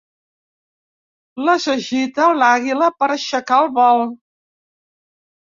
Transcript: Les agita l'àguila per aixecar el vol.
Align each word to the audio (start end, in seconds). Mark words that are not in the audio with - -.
Les 1.49 1.67
agita 1.75 2.31
l'àguila 2.39 2.89
per 3.03 3.13
aixecar 3.17 3.63
el 3.67 3.73
vol. 3.79 4.03